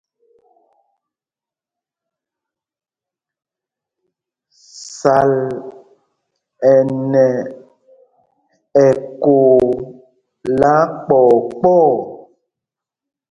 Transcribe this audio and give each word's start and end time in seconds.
Sal 4.97 5.33
ɛ 6.71 6.73
nɛ 7.11 7.25
ɛkoo 8.85 9.53
lɛ́ 10.59 10.75
akpɔɔ 10.83 11.31
kpɔɔ. 11.57 11.87